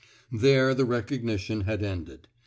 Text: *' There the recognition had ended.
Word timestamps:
*' 0.15 0.31
There 0.31 0.73
the 0.73 0.83
recognition 0.83 1.61
had 1.61 1.83
ended. 1.83 2.27